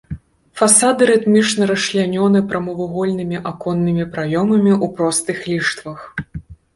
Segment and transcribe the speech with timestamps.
[0.59, 5.99] Фасады рытмічна расчлянёны прамавугольнымі аконнымі праёмамі ў простых ліштвах.